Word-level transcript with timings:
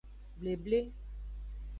Bleble. 0.39 0.81